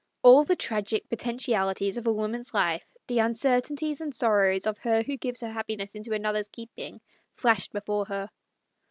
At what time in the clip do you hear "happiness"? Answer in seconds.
5.51-5.93